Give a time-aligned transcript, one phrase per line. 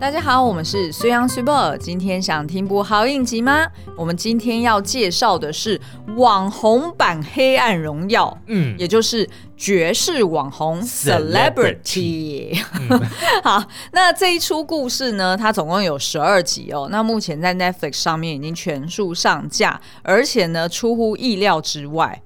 [0.00, 1.76] 大家好，我们是虽阳随报。
[1.76, 3.66] 今天想听部好影集吗？
[3.96, 5.78] 我们今天要介绍的是
[6.16, 12.56] 网红版《黑暗荣耀》，嗯，也就是绝世网红 Celebrity。
[13.42, 16.86] 好，那这一出故事呢，它总共有十二集哦。
[16.92, 22.22] 那目前在 Netflix 上面已经全数上架，而且呢，出乎意料之外。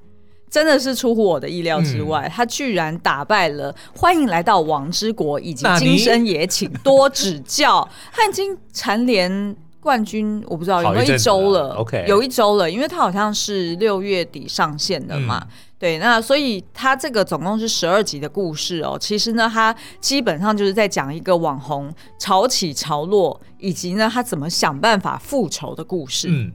[0.53, 7.81] 真的是出乎我的意料之外，嗯、他居然打败了《欢迎来到王之国》以及《今生也请多指教》，
[8.13, 18.99] 他已经蝉联冠军，我不知道有没有一周了，了 OK，有一周了，因为他好像是六月底上线的嘛，嗯、对，那所以他这个总共是十二集的故事哦。
[19.01, 26.29] 其实呢，他基本上就是在讲一个网红潮起潮落，以及呢他怎么想办法复仇的故事。
[26.31, 26.53] 嗯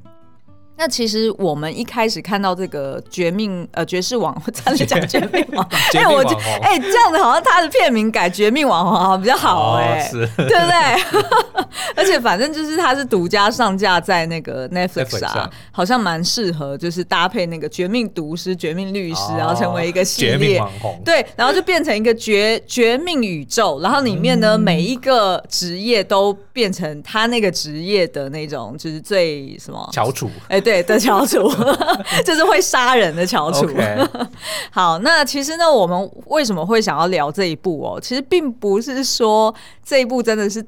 [0.78, 11.66] 那其实我们一开始看到这个绝命呃绝世网，我 差点讲绝命网， 哎我就哎这样子好像他的片名改绝命网红好像比较好哎、欸，哦、对不对？
[11.98, 20.62] 而且反正就是他是独家上架在那个 Netflix 啊，好像蛮适合就是搭配那个绝命毒师、绝命律师，哦、然后成为一个系列，
[21.04, 30.62] 对，然后就变成一个绝绝命宇宙，然后里面呢、嗯、每一个职业都变成他那个职业的那种就是最什么翘楚哎。
[30.68, 31.50] 对的翘楚，
[32.26, 33.66] 就是会杀人的翘楚。
[34.70, 38.00] 好，那其实呢，我们为什么会想要聊这一部哦？
[38.02, 40.66] 其实并不是说这一部真的是。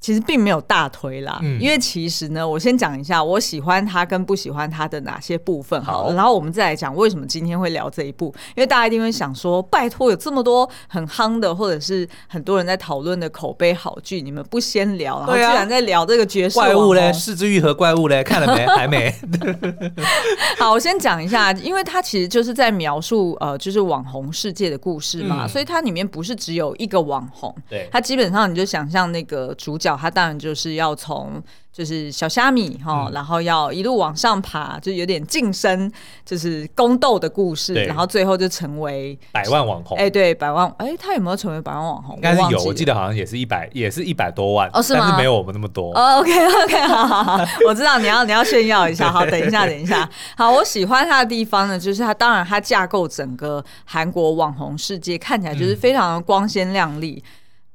[0.00, 8.34] 其实并没有大推啦，嗯、因为其实呢，我先讲一下我喜欢他跟不喜欢他的哪些部分好，好，然后我们再来讲为什么今天会聊这一部。
[8.56, 18.66] 因为大家一定会想说，拜托有这么多很夯的，或者是很多人在讨论的口碑好剧，你们不先聊，然后居然在聊这个角色怪物嘞，是枝裕和怪物嘞，看了没？
[18.68, 19.14] 还没。
[20.58, 29.89] 好，我先讲一下，因为它其实就是在描述呃，就是网红世界的故事嘛，嗯、所以它里面不是只有一个网红，对，它基本上你就想象那个主角。
[29.96, 35.90] 他当然就是要从就是小虾米哈，嗯、然后要一路往上爬，就有点晋升，
[36.26, 39.96] 就是宫斗的故事，然后最后就成为百万网红。
[39.96, 42.16] 哎、欸，对，百万，哎、欸，他有没有成为百万网红？
[42.16, 45.00] 应该是有，我，我记得好像也是一百，也是一百多万哦，是吗？
[45.02, 45.92] 但是没有我们那么多。
[45.92, 57.22] 哦 okay, okay, 好好好，我知道你要你要炫耀一下， 好，等一下，等一下，好，我喜欢他的地方呢，就是他当然他架构整个韩国网红世界看起来就是非常的光鲜亮丽。
[57.24, 57.30] 嗯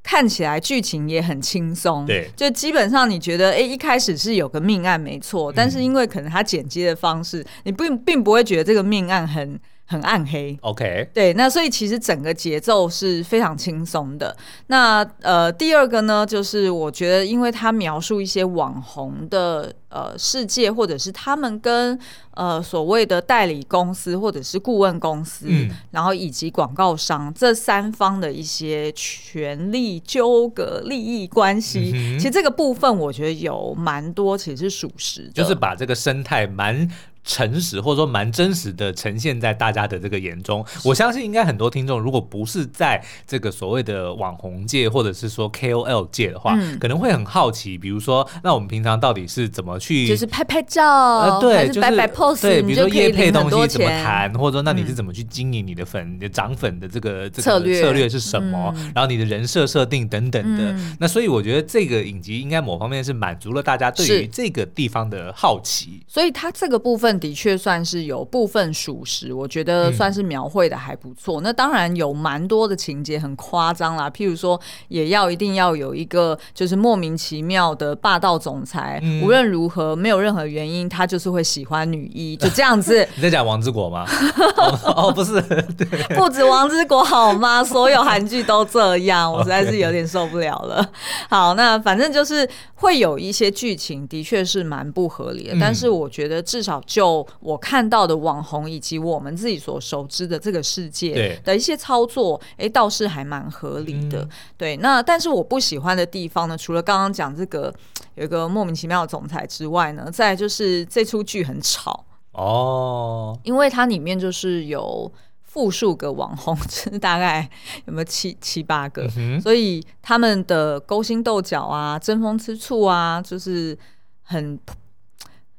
[0.06, 14.36] 看起来剧情也很轻松，对，就基本上你觉得，哎，一开始是有个命案没错，但是因为可能他剪接的方式，你并并不会觉得这个命案很很暗黑，OK，对，那所以其实整个节奏是非常轻松的。
[14.68, 22.00] 那呃，第二个呢，就是我觉得，因为他描述一些网红的呃世界，或者是他们跟
[22.32, 36.90] 呃所谓的代理公司或者是顾问公司，嗯、然后以及广告商这三方的一些权利纠葛、利益关系，嗯、其实这个部分我觉得有蛮多，其实是属实的，就是把这个生态蛮。
[37.26, 57.82] 诚实或者说蛮真实的呈现在大家的这个眼中，我相信应该很多听众，如果不是在这个所谓的网红界或者是说 KOL 界的话，嗯、可能会很好奇，比如说，那我们平常到底是怎么去，就是拍拍照，呃、对，就是摆摆 pose，对，比如说业配东西怎么谈，或者说那你是怎么去经营你的粉、嗯、你的涨粉的这个这个策略。
[57.82, 58.72] 策略是什么？
[58.78, 60.72] 嗯、然后你的人设设定等等的。
[60.74, 67.15] 嗯、那所以我觉得这个影集应该某方面是满足了大家对于这个地方的好奇，所以它这个部分。
[67.20, 71.42] 的确算是有部分属实，我觉得算是描绘的还不错。
[71.42, 83.08] 嗯、那当然有蛮多的情节很夸张啦，譬如说也要一定要有一个就是莫名其妙的霸道总裁，嗯、无论如何没有任何原因，他就是会喜欢女一，就这样子。
[83.16, 84.06] 你在讲王之国吗？
[84.96, 87.64] 哦，不是，对，不止王之国好吗？
[87.64, 90.88] 所有韩剧都这样，我实在是有点受不了了。
[91.30, 97.05] 好，那反正就是会有一些剧情的确是蛮不合理的，嗯、但是我觉得至少就
[97.40, 104.22] 我看到的网红以及我们自己所熟知的这个世界的一些操作，哎对，倒是还蛮合理的。
[104.22, 107.74] 嗯、对，那但是我不喜欢的地方呢，除了刚刚讲这个
[108.16, 112.06] 有一个莫名其妙的总裁之外呢，再就是这出剧很吵。
[112.32, 115.12] 哦，因为它里面就是有
[115.44, 117.50] 复数个网红，就 是大概
[117.86, 123.78] 有没有七七八个，嗯、所以他们的勾心斗角啊、争风吃醋啊，就是
[124.24, 124.60] 很。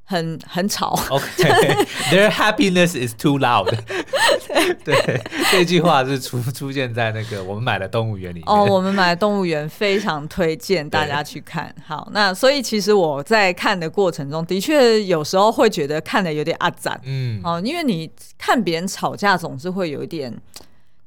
[0.06, 0.98] 很很吵。
[1.10, 3.68] OK，their happiness is too loud。
[4.84, 5.20] 对，
[5.50, 8.44] 这句话是出出现在那个我们买的动物园里面。
[8.46, 11.74] 哦，我们买的动物园非常推荐大家去看。
[11.84, 16.98] 好，那所以其实我在看的过程中的确有时候会觉得看的有点阿展。
[17.04, 20.32] 嗯，哦，因为你看别人吵架总是会有一点。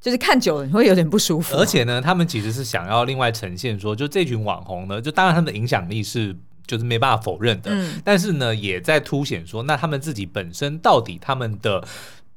[0.02, 1.58] 就是看久了你会有点不舒服。
[1.58, 6.34] 而且呢，他们其实是想要另外呈现说，就这群网红呢，就当然他们的影响力是
[6.70, 11.84] 就是没办法否认的，嗯、但是呢，也在凸显说，那他们自己本身到底他们的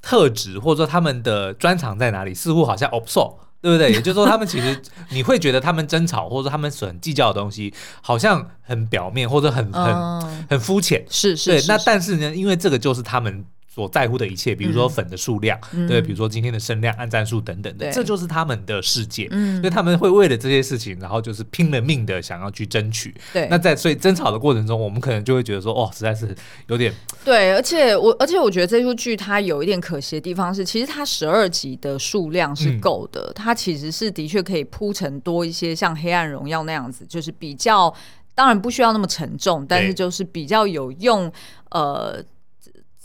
[0.01, 3.35] 特质或者说他们的专长在哪里，似乎好像 obso。
[3.63, 3.93] 对不对？
[3.95, 11.07] 也就是说，他们其实你会觉得他们争吵，或者说他们所很计较的东西，好像很表面，或者很很、嗯、很肤浅。
[11.09, 11.61] 是是，对。
[11.61, 13.45] 是是那但是呢，因为这个就是他们。
[13.75, 19.27] 所在乎的一切，比如说粉的数量，嗯、对，比如说今天的声量、按赞数等等的，这就是他们的世界。
[19.31, 23.15] 嗯，所以他们会为了这些事情，然后就是拼了命的想要去争取。
[23.33, 26.37] 对，那在所以争吵的过程中，我们可能就会觉得说，哦，实在是
[26.67, 26.93] 有点。
[27.25, 37.95] 对，而且我而且我觉得这部剧它有一点可惜的地方是，其实它十二集的数量是够的，嗯、它其实是的确可以铺成多一些，像《黑暗荣耀》那样子，就是比较
[38.35, 41.33] 当然不需要那么沉重，但是就是比较有用，
[41.71, 42.23] 呃。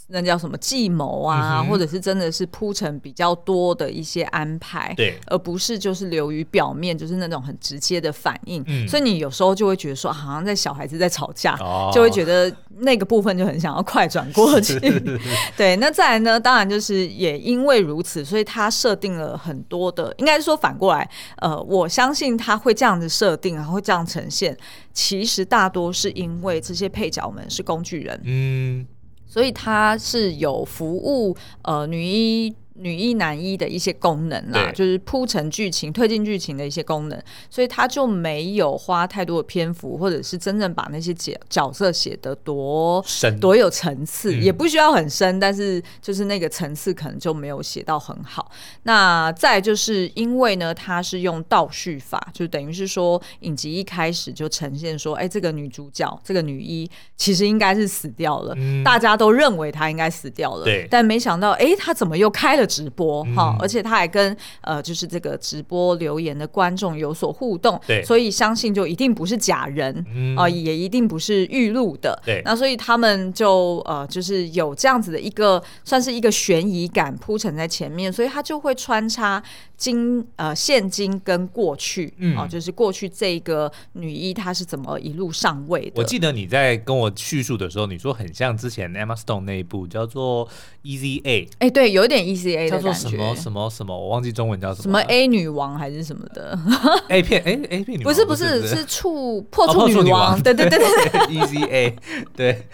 [0.09, 8.63] 那叫什么计谋啊，嗯、或者是真的是铺陈比较多的一些安排，对，而不是就是流于表面，就是那种很直接的反应。
[8.67, 14.79] 嗯、所以你有时候就会觉得说，好像在小孩子在吵架，哦、就会觉得那个部分就很想要快转过去。
[15.57, 24.57] 对，那再来呢，当然就是也因为如此，所以他设定了很多的，应该说反过来，呃，我相信他会这样子设定，然后会这样呈现，
[24.93, 28.21] 其实大多是因为这些配角们是工具人。
[28.23, 28.87] 嗯。
[29.37, 32.55] 所以它是有服务呃女一。
[32.79, 37.19] 女一男一的一些功能啦，就是铺陈剧情、推进剧情的一些功能，
[37.49, 48.51] 所以他就没有花太多的篇幅，或者是真正把那些角角色写得多深、多有层次，嗯、也不需要很深，但是就是那个层次可能就没有写到很好。
[48.83, 62.66] 那再就是因为呢，他是用倒叙法，就等于是说影集一开始就呈现说，哎、欸，这个女主角这个女一其实应该是死掉了，嗯、大家都认为她应该死掉了，对，但没想到，哎、欸，她怎么又开了？
[62.67, 70.35] 直播哈，嗯、而且他还跟呃，就是这个直播留言的观众有所互动，对，所以相信就一定不是假人啊、嗯。
[70.37, 72.41] 呃，也一定不是预录的，对。
[72.43, 79.41] 那所以他们就呃，就是有这样子的一个算是一个悬疑感铺陈在前面，所以他就会穿插
[79.75, 85.93] 今呃现今跟过去，嗯，啊、呃，就是过去这个女一她是怎么一路上位的。
[85.95, 90.47] 我记得你在跟我叙述的时候，你说很像之前 Emma Stone 那一部叫做
[90.83, 92.87] Easy A，哎、欸，对，有点 Easy A 的感觉。
[92.87, 94.83] 叫做什么什么什么，我忘记中文叫什么。
[94.83, 96.57] 什么 A 女王还是什么的？
[97.09, 100.87] A 片哎 A 片女王不是不是是处破处女王，对对对对，
[101.29, 101.95] Easy A
[102.35, 102.67] 对。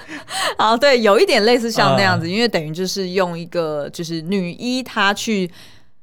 [0.58, 5.50] 好，对，有一点类似像那样子，因为等于就是用一个就是女一她去。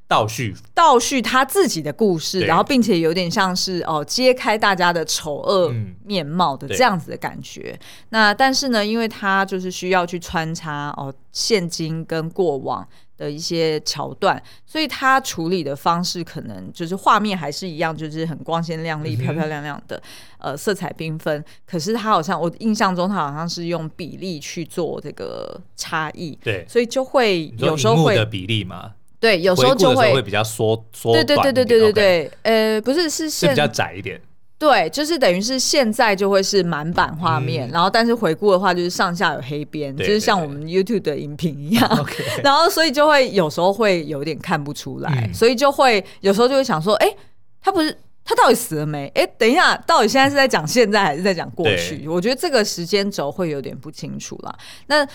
[0.06, 7.72] 倒叙倒叙他自己的故事，然后并且有点像是哦揭开大家的丑恶面貌的这样子的感觉。
[7.74, 12.88] 嗯、那但是呢，因为他就是需要去穿插哦现今跟过往
[13.24, 20.02] 的一些桥段，所以他处理的方式可能就是画面还是一样，就是很光鲜亮丽、嗯、漂漂亮亮的，
[20.40, 21.44] 呃，色彩缤纷。
[21.66, 28.92] 可是他好像我印象中，他好像是用比例去做这个差异，对，所以就会有时候会的比例嘛。
[29.20, 34.22] 对，有时候就会，会比较缩缩对对对对对对对，呃，不是是是比较窄一点。
[34.64, 42.08] 对，就是等于是现在就会是满版画面，嗯、然后但是回顾的话就是上下有黑边，对对对，就是像我们 YouTube 的影评一样。
[42.42, 47.14] 然后所以就会有时候会有点看不出来，嗯、所以就会有时候就会想说，哎，
[47.62, 47.94] 他不是
[48.24, 49.12] 他到底死了没？
[49.16, 52.08] 哎，等一下，到底现在是在讲现在还是在讲过去？
[52.08, 54.58] 我觉得这个时间轴会有点不清楚了。
[54.88, 55.06] 那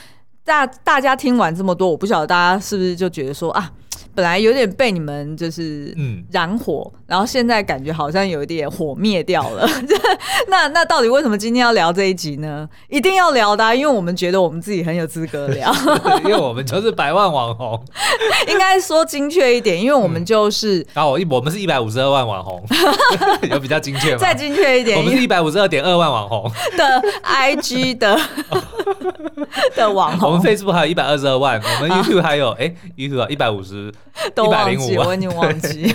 [0.44, 3.72] 大大家听完这么多，我不晓得大家是不是就觉得说啊。
[4.14, 5.96] 本来有点被你们就是
[6.30, 9.68] 燃火，嗯、然后现在感觉好像有一点火灭掉了。
[10.48, 12.68] 那那到底为什么今天要聊这一集呢？
[12.88, 15.72] 一定要聊的、啊，因为我们觉得我们自己很有资格聊，
[16.24, 17.82] 因为我们就是百万网红。
[18.48, 22.62] 应该说精确一点，因为我们就是，然后、嗯啊、我们是一百五十二万网红，
[23.50, 24.18] 有比较精确吗？
[24.18, 28.18] 再精确一点，我们是一百五十二点二万网红的 IG 的
[29.76, 30.32] 的网红。
[30.32, 33.87] 我们 Facebook 还有一百二十二万，我们 YouTube 还有哎，YouTube 一百五十。
[34.34, 35.94] 都忘记，我已经忘记。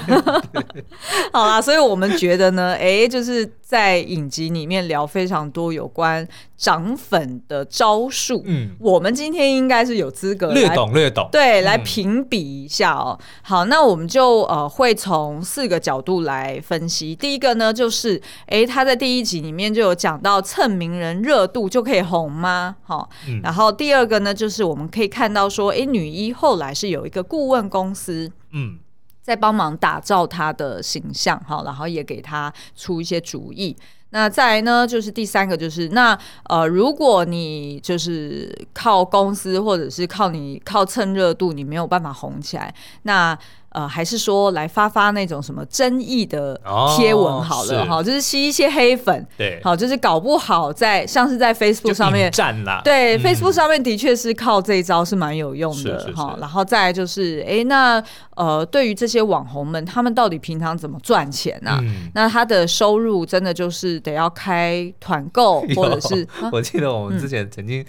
[1.31, 6.27] 好啦，所以我们觉得呢，哎、欸，就是在影集里面聊非常多有关
[6.63, 8.41] 涨粉的招数。
[8.45, 17.13] 嗯，我们今天应该是有资格略懂略懂，对，来评比一下哦、好，那我们就呃会从四个角度来分析。
[17.13, 18.15] 第一个呢，就是
[18.45, 22.77] 哎、欸，他在第一集里面就有讲到蹭名人热度就可以红吗？
[22.83, 28.31] 好，嗯、然后第二个呢，就是我们可以看到说，哎、欸，女一后来是有一个顾问公司。
[28.53, 28.77] 嗯，
[29.21, 33.75] 在帮忙打造他的形象，好，然后也给他出一些主意。
[34.13, 43.35] 那再来呢，就是第三个，就是那呃，如果你就是靠公司或者是靠你靠蹭热度，你没有办法红起来，那
[43.73, 46.59] 呃，还是说来发发那种什么争议的
[46.95, 56.37] 贴文好了哈、哦，就是吸一些黑粉，对，好，就是搞不好在像是在 Facebook 上面战啦，对、嗯、，Facebook 上面的确是靠这一招是蛮有用的哈。
[56.39, 58.01] 然后再来就是，哎，那
[58.35, 62.11] 呃，对于这些网红们，他们到底平常怎么赚钱呢、啊嗯？
[62.13, 67.83] 那他的收入真的就是得要开团购， 或者是、啊、我记得我们之前曾经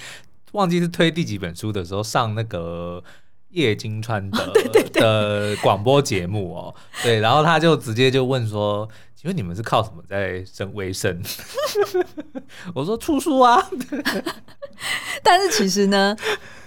[0.53, 3.03] 忘记是推第几本书的时候上那个。
[3.55, 4.53] 叶金川的
[4.93, 11.23] 的广播节目哦，对，然后他就直接就问说：“请问你们是靠什么在生为生？”
[12.75, 13.59] 我说：“出书啊。
[15.23, 16.17] ”但是其实呢。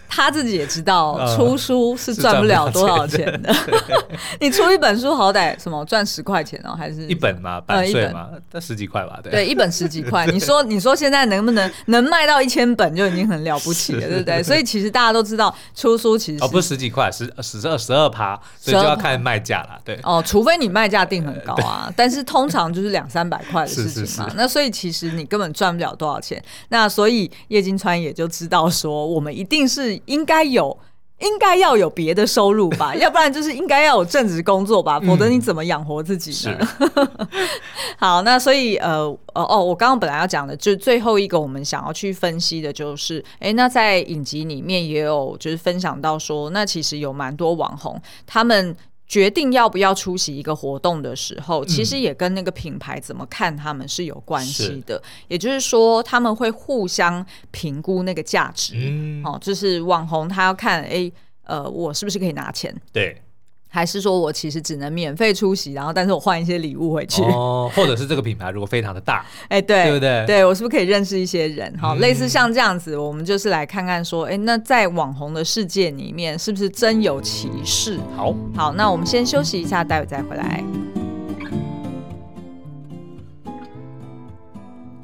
[0.07, 3.53] 他自己也知道出书是赚不了多少钱的。
[4.39, 9.31] 你出一本书好歹什么赚十块钱哦，还是一本嘛，版税嘛，那十几块吧，对。
[9.31, 10.25] 对，一本十几块。
[10.31, 14.41] 你说，你说现在能不能能卖到一千本就已经很了不起了， 对不对？
[14.41, 19.99] 所以其实大家都知道，出书其实哦不是十几块，十十二十二趴，所以就要看卖价了，对。
[20.03, 24.31] 哦，除非你卖价定很高啊，但是通常就是两三百块的事情嘛。
[24.35, 26.41] 那所以其实你根本赚不了多少钱。
[26.69, 29.96] 那所以叶金川也就知道说，我们一定是。
[30.05, 30.77] 应该有，
[31.19, 36.67] 应该要有别的收入吧， 要不然就是应该要有正职工作吧，否则你怎么养活自己呢？
[36.79, 37.17] 嗯、
[37.97, 48.75] 好，那所以呃呃哦，我刚刚本来要讲的，就最后一个我们想要去分析的，就是哎，那在影集里面也有就是分享到说，那其实有蛮多网红他们。
[49.07, 55.01] 决定要不要出席一个活动的时候，其实也跟那个品牌怎么看他们是有关系的。
[55.27, 58.73] 也就是说，他们会互相评估那个价值。
[58.75, 61.11] 嗯，哦，就是网红他要看，哎，
[61.43, 62.75] 呃，我是不是可以拿钱？
[62.91, 63.21] 对。
[63.77, 70.25] 还是说我其实只能免费出席，然后但是我换一些礼物回去哦，或者是这个品牌如果非常的大， 哎，对，对不对？
[70.25, 71.71] 对，我是不是可以认识一些人？
[71.79, 77.99] 好、嗯，类似像这样子，我们就是来看看说，哎，那在网红的世界里面，是不是真有其事？
[78.15, 80.63] 好，好，那我们先休息一下，待会再回来。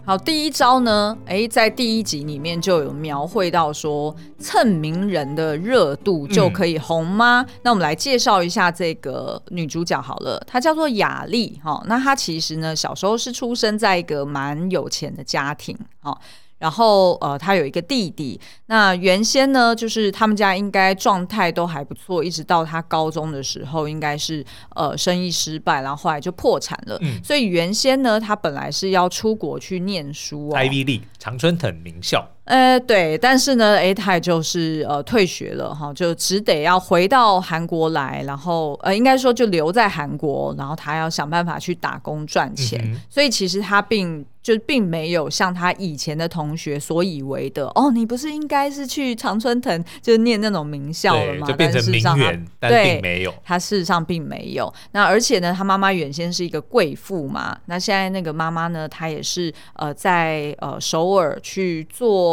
[0.05, 7.45] 好，第一招呢，诶，在第一集里面就有描绘到说，蹭名人的热度就可以红吗？
[7.47, 11.81] 嗯、那我们来介绍一下这个女主角好了，她叫做雅丽哈。
[11.87, 16.19] 那她其实呢，小时候是出生在一个蛮有钱的家庭，哈。
[16.57, 18.39] 然后呃，他有一个弟弟。
[18.67, 24.43] 那原先呢，就是他们家应该状态都还不错，一直到他高中的时候，应该是
[24.75, 26.97] 呃生意失败，然后后来就破产了。
[27.01, 32.27] 嗯，所以原先呢，他本来是要出国去念书哦，Ivy League 常春藤名校。
[32.45, 42.81] 呃，对，但是呢，A 太就是呃退学了哈，就只得要回到韩国来，然后呃，应该说就留在韩国，然后他要想办法去打工赚钱。
[42.83, 51.47] 嗯、所以其实他并就并没有像他以前的同学所以为的哦，你不是应该是去常春藤就念那种名校了吗？
[51.47, 54.71] 就变成名媛，但并没有，他事实上并没有。
[54.91, 62.32] 那而且呢，他妈妈原先是一个贵妇嘛，那现在那个妈妈呢，她也是呃在呃首尔去做。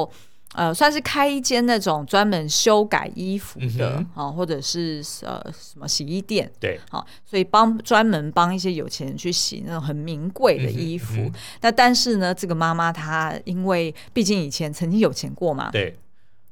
[0.54, 11.30] 呃，算是开一间那种专门修改衣服的啊、嗯，或者是呃什么洗衣店，对，好，所以帮专门帮一些有钱人去洗那种很名贵的衣服。
[11.60, 15.96] 那、但是呢，这个妈妈她因为毕竟以前曾经有钱过嘛，对，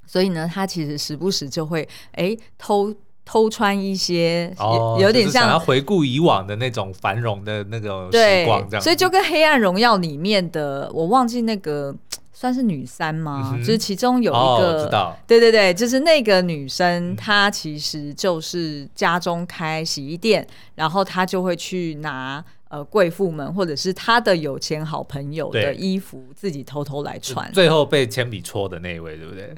[0.07, 11.93] 所以呢，她其实时不时就会哎偷偷穿一些，哦、有点像、想要回顾以往的那种繁荣的那种时光，这样，所以就跟《黑暗荣耀》里面的我忘记那个。
[12.39, 13.59] 算是女三吗、嗯？
[13.61, 29.53] 就是其中有一个，哦、对对对，就是那个女生、嗯，她其实就是家中开洗衣店，然后她就会去拿呃贵妇们或者是她的有钱好朋友的衣服，自己偷偷来穿，最后被铅笔戳的那一位，对不对？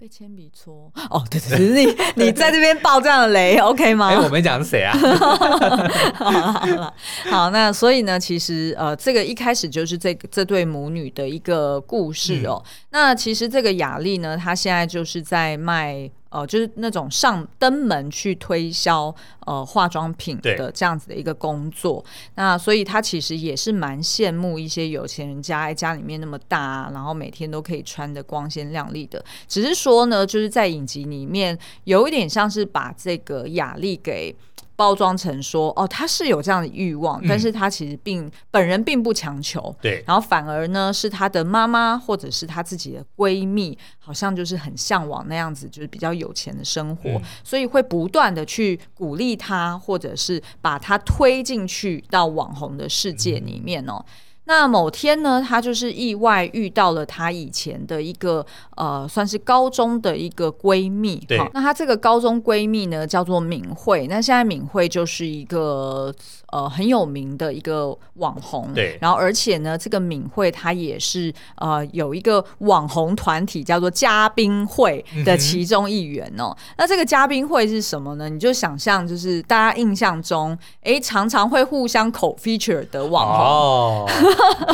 [0.00, 4.10] 被铅笔戳哦，对对对，你 你在这边爆这样的雷，OK 吗？
[4.10, 4.96] 哎，我没讲是谁啊。
[4.96, 6.94] 好了好了，
[7.28, 12.62] 好，那所以呢，其实呃，这个一开始就是这个这对母女的一个故事哦。
[12.64, 16.08] 嗯、那其实这个雅丽呢，她现在就是在卖。
[16.30, 19.14] 呃，就是那种上登门去推销
[19.46, 22.04] 呃化妆品的这样子的一个工作，
[22.34, 29.24] 那所以他其实也是蛮羡慕一些有钱人家，家里面那么大啊，然后每天都可以穿的光鲜亮丽的。
[29.46, 34.34] 只是说呢，就是在影集里面有一点像是把这个雅丽给。
[34.78, 53.94] 包装成说哦，他是有这样的欲望，但是他其实并、嗯、本人并不强求，对，然后反而呢是他的妈妈或者是他自己的闺蜜，好像就是很向往那样子，就是比较有钱的生活，嗯、所以会不断的去鼓励他，或者是把他推进去到网红的世界里面哦。
[53.98, 54.04] 嗯
[54.48, 58.44] 那某天呢，她就是意外遇到了她以前的一个
[58.76, 61.22] 呃，算是高中的一个闺蜜。
[61.28, 64.06] 对，那她这个高中闺蜜呢，叫做敏慧。
[64.08, 66.10] 那现在敏慧就是一个
[66.52, 68.72] 呃很有名的一个网红。
[68.74, 76.54] 对，然后而且呢，这个敏慧她也是呃有一个网红团体叫做嘉宾会的其中一员哦。
[76.56, 78.28] 嗯、那这个嘉宾会是什么呢？
[78.28, 83.38] 你就想象就是大家印象中，哎，常常会互相口 feature 的网红。
[83.38, 84.06] 哦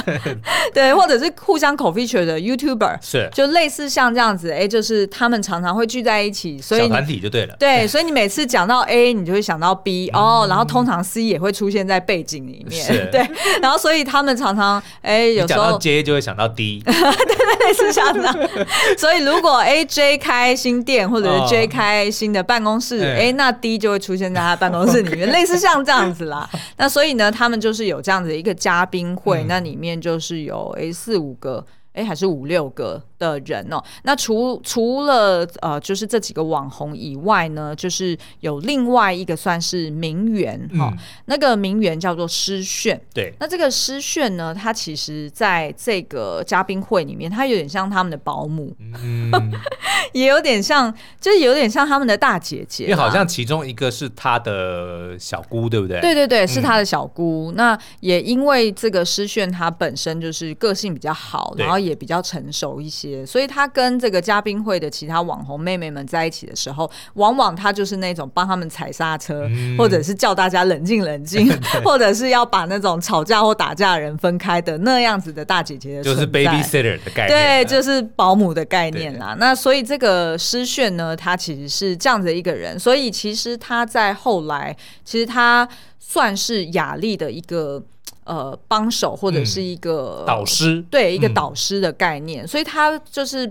[0.73, 7.55] 对，或者是互相 co-feature 的 YouTuber，是就类似像这样子，哎，就是他们常常会聚在一起，所以小团体就对了。
[7.59, 13.27] 对，所以你每次讲到 A，你就会想到 B，嗯、哦，然后通常 C 也会出现在背景里面， 对，
[13.61, 18.35] 然后所以他们常常哎，有时候 J 就会想到 D，对对 对，类似像这样。
[18.99, 26.49] 所以如果 AJ 开新店，或者是 J 开新的办公室，哎、哦，那 D 就会出现在他办公室里面，类似像这样子啦。
[26.77, 31.65] 那所以呢，他们就是有这样子一个嘉宾会，嗯、那里面就是有哎四五个。
[31.95, 33.01] 哎，还是五六个
[33.33, 33.83] 的人哦。
[34.03, 40.91] 那除除了呃，就是这几个网红以外呢，就是有另外一个算是名媛哈。
[40.91, 43.01] 嗯、那个名媛叫做诗炫。
[43.15, 43.33] 对。
[43.39, 49.31] 那这个诗炫呢，他其实在这个嘉宾会里面，他有点像他们的保姆，嗯、
[50.13, 52.85] 也有点像，就是有点像他们的大姐姐。
[52.85, 56.01] 因为好像其中一个是他的小姑，对不对？
[56.01, 57.53] 对对对，是他的小姑。
[57.53, 61.75] 嗯、那也因为这个诗炫，他本身就是个性比较好，然后。
[61.85, 71.47] 也比较成熟一些，所以他跟这个嘉宾会的其他网红妹妹们在一起的时候，往往他就是那种帮他们踩刹车，嗯、或者是叫大家冷静冷静，
[71.85, 79.37] 或者是要把那种吵架或打架的人分开的那样子的大姐姐的，就是 babysitter 的概念，对，就是保姆的概念啦。
[79.39, 85.69] 那所以这个诗炫呢，他其实是这样子一个人，所以其实他在后来，其实他
[85.99, 87.83] 算是雅丽的一个。
[88.25, 93.51] 呃，帮手或者是一个、嗯、导师，对，一个导师的概念，嗯、所以他就是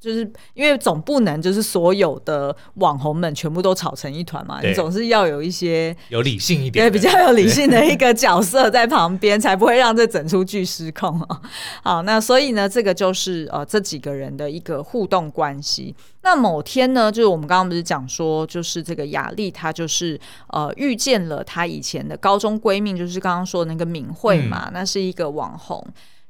[0.00, 0.20] 就是
[0.54, 11.40] 因为总不能就是所有的网红们全部都吵成一团嘛，你总是要有一些有理性一点，对，比较有理性的一个角色在旁边，才不会让这整出剧失控啊。
[11.82, 15.94] 好，那所以呢，这个就是呃这几个人的一个互动关系。
[16.22, 25.84] 那某天呢，就是我们刚刚不是讲说，就是这个雅丽她就是呃遇见了她以前的高中闺蜜，就是刚刚说的那个敏慧嘛，嗯、那是一个网红，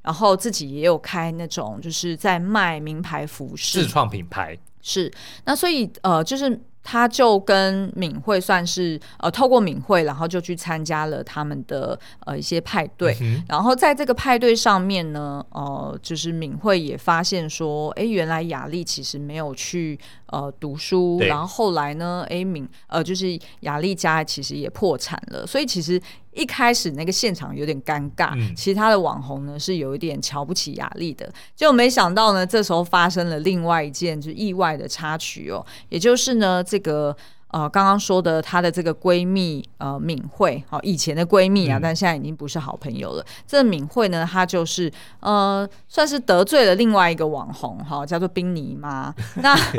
[0.08, 5.12] 然后自己也有开那种就是在卖名牌服饰，自创品牌是。
[5.44, 6.58] 那所以呃就是。
[6.90, 13.14] 他就跟敏慧算是呃，透过敏慧，然后就去参加了他们的呃一些派对。
[13.20, 21.20] 嗯、然后在这个派对上面呢，呃，就是敏慧也发现说，哎，原来雅丽其实没有去呃读书。
[21.20, 26.00] 然后后来呢，哎敏呃，就是雅丽家其实也破产了，所以其实。
[26.38, 37.16] 一开始那个现场有点尴尬，嗯、其他的网红呢是有一点瞧不起雅丽的，就没想到呢，这时候发生了另外一件就意外的插曲哦，也就是呢，这个
[37.48, 43.26] 呃刚刚说的她的这个闺蜜呃敏慧，好、哦、以前的闺蜜啊，嗯、但现在已经不是好朋友了。
[43.44, 49.12] 这、敏慧呢，她就是呃算是得罪了另外一个网红哈、哦，叫做冰妮妈。
[49.42, 49.56] 那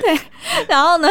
[0.00, 0.18] 对，
[0.68, 1.08] 然后呢？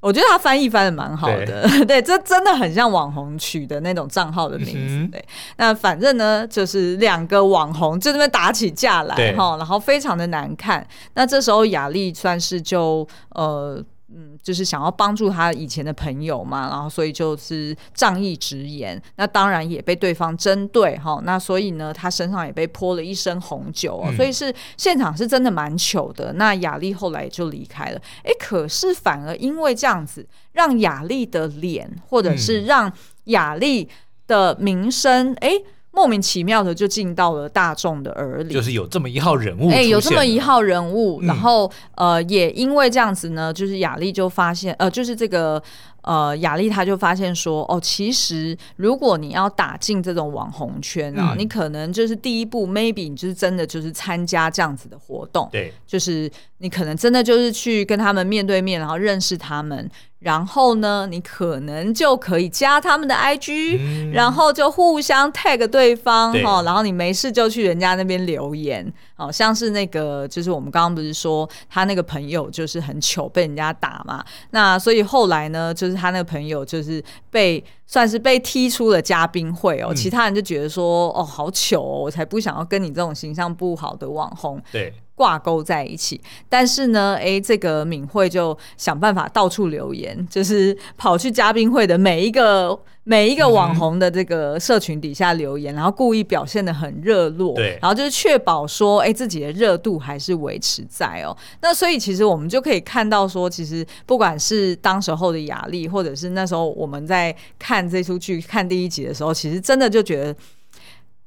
[0.00, 4.94] 我觉得他翻译翻的蛮好的，对， 对，这真的很像网红取的那种账号的名字。
[4.94, 5.24] 嗯、对，
[5.58, 10.86] 那反正呢，就是两个网红就那边打起架来哈，然后非常的难看。
[11.14, 13.82] 那这时候雅丽算是就呃。
[14.14, 26.32] 嗯，就是想要帮助他以前的朋友嘛，然后所以就是仗义直言，那当然也被对方针对哈，那所以呢，他身上也被泼了一身红酒，嗯、所以是现场是真的蛮糗的。
[26.32, 32.92] 那雅丽后来也就离开了，哎，可是反而因为这样子，让雅丽的脸，或者是让
[33.24, 33.88] 雅丽
[34.26, 35.52] 的名声，哎。
[35.92, 45.62] 莫名其妙的就进到了大众的耳里，就是有这么一号人物，哎、欸，有这么一号人物，嗯、然后呃，也因为这样子呢，就是雅丽就发现，呃，就是这个。
[46.02, 75.90] 呃，雅丽她就发现说，哦，其实如果你要打进这种网红圈啊，嗯、你可能就是第一步，maybe 你就是真的就是参加这样子的活动，对，就是你可能真的就是去跟他们面对面，然后认识他们，然后呢，你可能就可以加他们的 IG，、嗯、然后就互相 tag 对方哈、哦，然后你没事就去人家那边留言，好、哦、像是那个就是我们刚刚不是说他那个朋友就是很糗被人家打嘛，那所以后来呢，就是。
[75.90, 77.02] 就是他那个朋友，就是
[77.32, 84.62] 被算是被踢出了嘉宾会哦，嗯、其他人就觉得说，哦，好糗哦，我才不想要跟你这种形象不好的网红。
[84.70, 84.94] 对。
[85.20, 86.18] 挂钩在一起。
[86.48, 92.80] 但是呢，哎，这个敏慧就想办法到处留言，就是跑去嘉宾会的每一个。
[93.02, 101.36] 每一个网红的这个社群底下留言，嗯、然后故意表现的很热络，对，然后就是确保说，哎，自己的热度还是维持在哦。
[101.62, 110.36] 那所以其实我们就可以看到说，其实不管是当时候的雅丽，或者是那时候我们在看这出剧看第一集的时候，其实真的就觉得，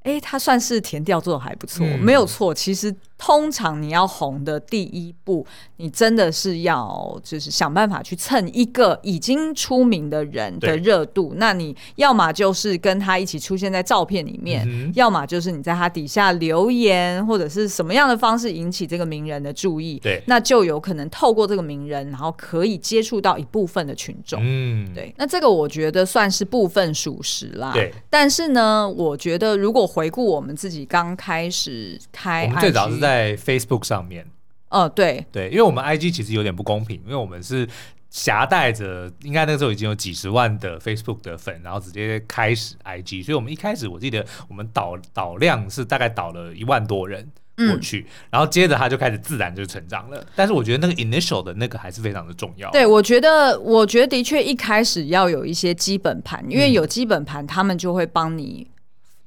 [0.04, 2.54] 哎，他算是填调做的还不错，嗯、没有错。
[2.54, 2.96] 其实。
[3.18, 5.46] 通常你要红的第一步，
[5.78, 11.34] 你真的是要就是想办法去蹭一个已经出名的人的热度。
[11.38, 20.00] 那你要么就是跟他一起出现在照片里面，嗯、要么就是你在他底下留言，或者是什么样的方式引起这个名人的注意。
[20.00, 24.42] 对，那就有可能透过这个名人，然后可以接触到一部分的群众。
[24.44, 25.14] 嗯，对。
[25.18, 27.72] 那这个我觉得算是部分属实啦。
[27.74, 27.94] 对。
[28.10, 33.38] 但是呢，我觉得如果回顾我们自己刚开始开，我们最早是在。
[33.44, 34.26] Facebook 上面，
[34.70, 37.68] 哦，对对，因为我们 IG 其实有点不公平，因为我们是
[38.10, 50.26] 夹带着，应该那个时候已经有几十万的 Facebook 的粉，然后直接开始 IG，所以我们一开始我记得我们导导量是大概导了一万多人过去，嗯、然后接着他就开始自然就成长了。
[50.36, 52.72] 但是我觉得那个 initial 的那个还是非常的重要。
[52.72, 58.68] 对，我觉得我觉得的确一开始要有一些基本盘，因为有基本盘，他们就会帮你。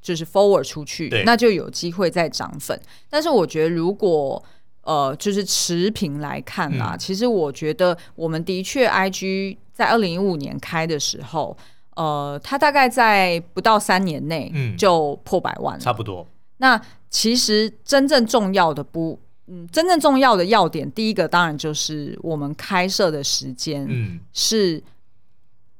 [0.07, 2.81] 就是 forward 出去，那就有机会再涨粉。
[3.11, 4.41] 但是我觉得，如果
[4.83, 11.57] 呃，就是持平来看啦，嗯、其实我觉得我们的确 IG 在二零一五年开的时候，
[11.97, 16.25] 呃，它大概在不到三年内就破百万了，嗯，差不多。
[16.59, 24.81] 那其实真正重要的不，嗯，真正重要的要点，第一个当然就是我们开设的时间，嗯，是。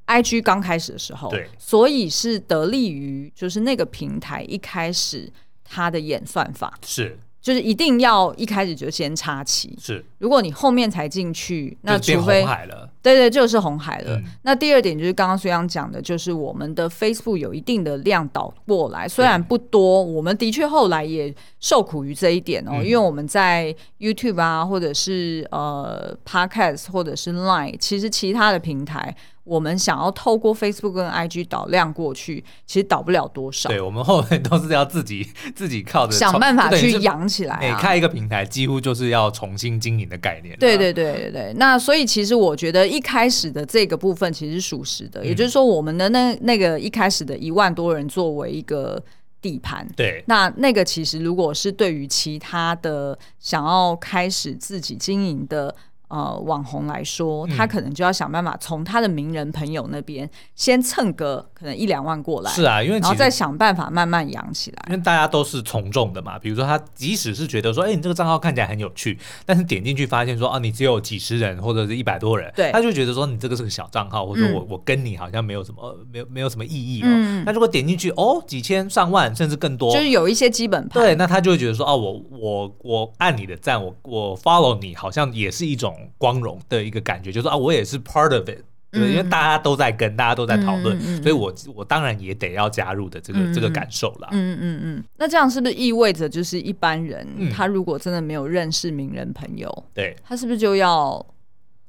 [0.07, 5.31] IG 刚开始的时候，对，所以是得力于就是那个平台一开始
[5.65, 6.73] 它的演算法。
[6.85, 10.05] 是，就是一定要一开始就先插旗，是。
[10.19, 14.17] 如果你后面才进去，那除非红海了，对对，就是红海了。
[14.17, 29.15] 嗯、那第二点就是刚刚虽然讲的，就是我们的 Facebook 有一定的量导过来，虽然不多，我们的确后来也受苦于这一点哦，嗯、因为我们在 YouTube 啊，或者是呃 Podcast 或者是 Line，其实其他的平台。
[29.47, 33.71] 我们想要透过 Facebook 跟 IG 导量过去，其实导不了多少。
[33.71, 37.61] 对，我们后面都是要自己 自己靠着想办法去养起来啊。
[37.61, 40.59] 每开一个平台，几乎就是要重新经营的概念。
[40.59, 41.55] 对对对对对。
[41.57, 49.01] 那所以其实我觉得一开始的这个部分其实是属实的，嗯、也就是说，我们的那那个一开始的一万多人作为一个
[49.41, 49.87] 地盘。
[49.95, 50.25] 对。
[50.27, 55.73] 那那个其实如果是对于其他的想要开始自己经营的。
[56.09, 62.51] 呃，网红来说，他可能就要想办法从他的名人朋友那边先蹭个可能一两万过来。
[62.53, 64.85] 是啊，因为然后再想办法慢慢养起来。
[64.89, 77.07] 因为大家都是从众的嘛，比如说他即使是觉得说，哎，你这个账号看起来很有趣，但是点进去发现说，啊，你只有几十人或者是一百多人，对，他就觉得说你这个是个小账号，或者我、嗯、我跟你好像没有什么没有没有什么意义哦。
[77.09, 88.59] 嗯、那如果点进去哦，几千上万甚至更多，就是有一些基本盘，对，那他就会觉得说，哦，我我我按你的赞，我我 follow 你，好像也是一种光荣的一个感觉，就是啊，我也是 part of it，
[88.91, 94.29] 对，因为大家都在跟，大家都在讨论，嗯、所以我我当然也得要加入的这个、嗯、这个感受啦。
[94.33, 95.05] 嗯嗯嗯。
[95.17, 101.25] 那这样是不是意味着，就是一般人、嗯、他如果真的没有认识名人朋友，对，他是不是就要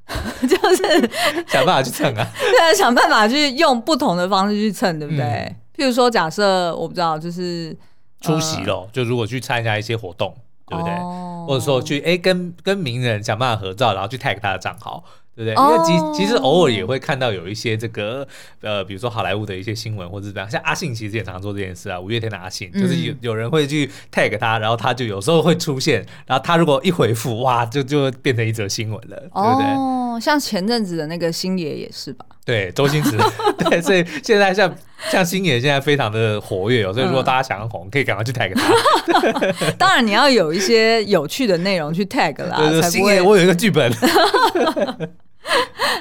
[0.42, 1.10] 就是
[1.48, 2.28] 想办法去蹭啊？
[2.40, 5.24] 对啊，想办法去用不同的方式去蹭，对不对？
[5.24, 7.76] 嗯、譬如说，假设我不知道，就是
[8.22, 10.36] 出席了，呃、就如果去参加一些活动。
[10.68, 10.94] 对不对？
[10.94, 15.04] 哦、或者说去哎跟跟名人想办法合照，然后去 tag 他的账号，
[15.36, 15.56] 对不对？
[15.56, 18.28] 哦、因为其其实偶尔也会看到有一些这个
[18.62, 22.00] 呃，比如说好莱坞的一些新闻或者怎么样，像阿信其实也常常做这件事啊。
[22.00, 29.68] 五月天的阿信，就是有有人会去 tag 他，然后他就有时候会出现，然后他如果一回复，哇，就就变成一则新闻了，哦、对不对？
[29.76, 32.26] 哦，像前阵子的那个星爷也是吧？
[32.46, 33.18] 对，周星驰，
[33.60, 34.74] 对，所以现在像
[35.12, 39.72] 像星爷现在非常的活跃哦，所以如果大家想要红，可以赶快去 tag 他。
[39.78, 42.58] 当然你要有一些有趣的内容去 tag 啦。
[42.70, 43.92] 对，星爷，我有一个剧本。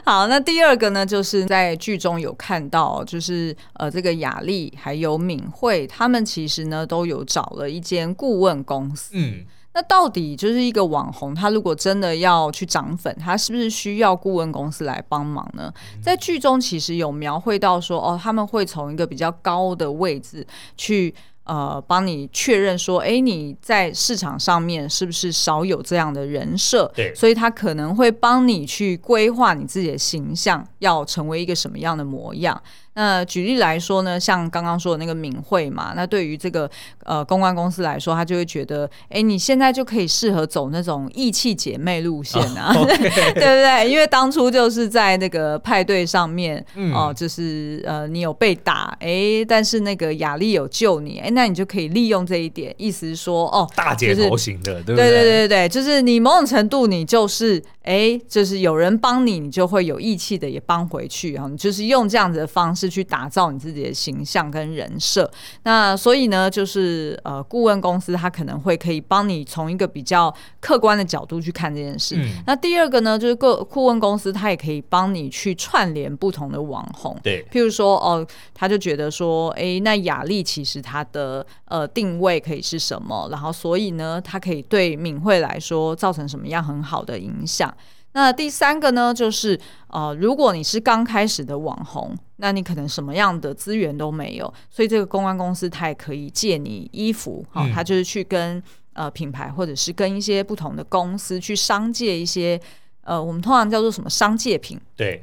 [0.05, 9.11] 好，那第二个呢，就是在剧中有看到，就是呃，这个雅丽还有敏慧，他们其实呢都有找了一间顾问公司。
[9.15, 9.45] 嗯。
[9.77, 15.71] 那到底就是一个网红，他如果真的要去涨粉，他是不是需要顾问公司来帮忙呢？
[16.03, 20.47] 在剧中其实有描绘到说，哦，他们会从一个比较高的位置
[20.79, 26.91] 去呃，帮你确认说，哎，你在市场上面是不是少有这样的人设？
[26.95, 32.59] 对，所以他可能会帮你去规划你自己的形象，要成为一个什么样的模样。
[32.97, 36.69] 那举例来说呢，像刚刚说的那个敏慧嘛，那对于这个
[37.05, 42.89] 呃公关公司来说，他就会觉得，哎，你现在就可以适合走那种义气姐妹路线啊， oh.
[42.89, 43.91] 对不对？
[43.91, 55.11] 因为当初就是在那个派对上面，哦、嗯呃，就是呃你有被打，哎，但是那个雅丽有救你，哎，那你就可以利用这一点，意思是说，哦，大姐头型的，就是、对不对？
[55.11, 57.63] 对对对对，就是你某种程度你就是。
[57.87, 61.47] 哎，就是有人帮你，你就会有义气的也帮回去啊！
[61.49, 65.31] 你就是用这样子的方式去打造你自己的形象跟人设。
[65.63, 72.17] 那所以呢，就是呃，顾问公司他可能会可以帮你从一个比较客观的角度去看这件事。
[72.17, 77.17] 嗯、那第二个呢，就是顾顾问公司他也可以帮你去串联不同的网红。
[77.23, 83.29] 对，譬如说哦，他就觉得说，哎，那雅丽其实他的呃定位可以是什么？
[83.31, 87.73] 然后所以呢，他可以对敏慧来说造成什么样很好的影响？
[88.17, 98.63] 那第三个呢，就是呃，如果你是刚开始的网红，那你可能什么样的资源都没有，所以这个公关公司它也可以借你衣服，哈、哦，它就是去跟
[98.95, 102.59] 呃品牌或者是跟一些不同的公司去商借一些
[103.03, 105.23] 呃，我们通常叫做什么商借品，对，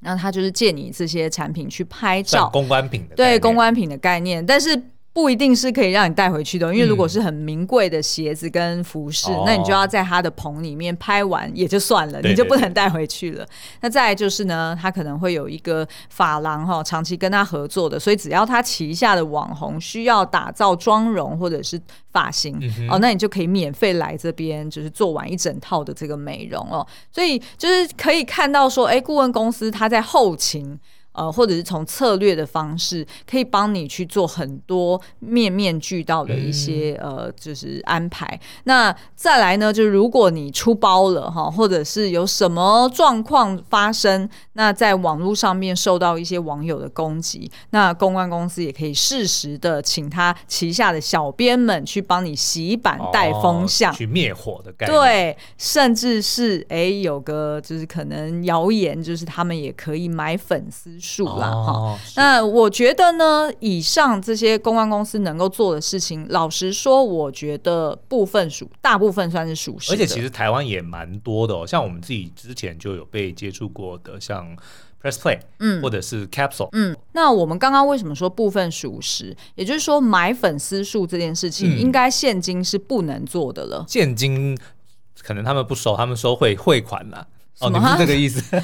[0.00, 4.82] 那他就是借你这些产品去拍照，公关品的对公关品的概念，但是。
[5.14, 13.46] 不一定是可以让你带回去的，因为如果是很名贵的鞋子跟服饰，嗯，那你就要在他的棚里面拍完也就算了，你就不能带回去了。
[13.82, 21.78] 那再来就是呢，他可能会有一个发廊哈，长期跟他合作的，所以只要他旗下的网红需要打造妆容或者是
[22.10, 26.86] 发型，嗯，哦，那你就可以免费来这边，就是做完一整套的这个美容哦。
[27.10, 30.80] 所以就是可以看到说，哎，顾问公司他在后勤。
[31.12, 38.40] 呃，或者是从策略的方式，可以帮你去做很多面面俱到的一些、嗯、呃，就是安排。
[38.64, 54.98] 那再来呢，就是如果你出包了哈，或者是有什么状况发生，那在网络上面受到一些网友的攻击，那公关公司也可以适时的请他旗下的小编们去帮你洗版带风向，哦、去灭火的概念。
[54.98, 60.98] 对，甚至是哎，有个就是可能谣言，就是他们也可以买粉丝。
[61.02, 69.92] 数啦哈、哦，那我觉得呢，以上这些公关公司能够做的事情，老实说，我觉得部分属，大部分算是属实。
[69.92, 74.56] 而且其实台湾也蛮多的哦，像我们自己之前就有被接触过的，像
[75.02, 76.96] Press Play，嗯，或者是 Capsule，嗯。
[77.12, 79.36] 那我们刚刚为什么说部分属实？
[79.56, 83.78] 也就是说，买粉丝数这件事情，应该现金是不能做的了。
[83.80, 84.56] 嗯、现金
[85.22, 87.26] 可能他们不收，他们收汇汇款了。
[87.60, 88.42] 哦，你是这个意思？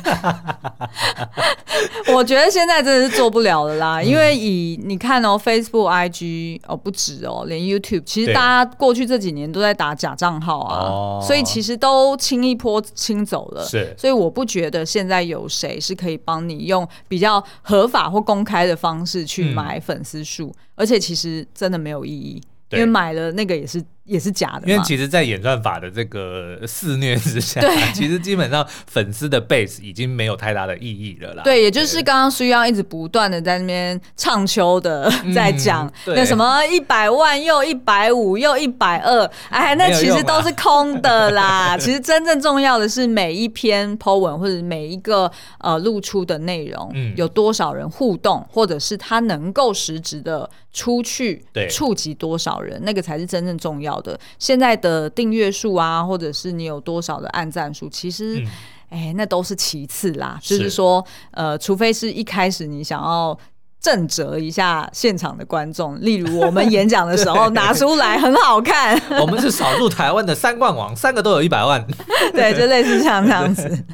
[2.12, 13.64] 我觉得现在真的是做不了了啦，嗯、因为以你看哦，Facebook、IG 哦不止哦，连 YouTube，其实大家过去这几年都在打假账号啊，所以其实都清一波清走了。
[13.64, 23.80] 是，所以我不觉得现在有谁是可以帮你用比较合法或公开的方式去买粉丝数，嗯，而且其实真的没有意义，因为买了那个也是。
[24.08, 27.60] 也是假的，因为其实，在演算法的这个肆虐之下，
[27.94, 31.42] 其实基本上粉丝的 base 已经没有太大的意义了啦。
[31.44, 41.76] 对，也就是刚刚需要一直不断的在那边唱秋的在讲、嗯、那什么一百万又一百五又一百二，哎，那其实都是空的啦。
[41.78, 54.12] 其实真正重要的是每一篇 po 文或者每一个呃露出的内容、嗯，有多少人互动，或者是他能够实质的出去触及多少人，那个才是真正重要的。
[54.14, 58.42] 的现在的订阅数啊，或者是你有多少的按赞数，其实，
[58.88, 60.38] 哎、嗯，那都是其次啦。
[60.42, 63.38] 是就是说，呃，除非是一开始你想要。
[63.80, 69.00] 震折一下现场的观众，例如我们演讲的时候 拿出来很好看。
[69.22, 71.86] 我们是少数台湾的三冠王，三个都有一百万。
[72.34, 73.84] 对，就类似像这样子。